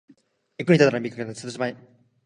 [0.57, 1.75] 役に立たない美学なんか捨ててしまえ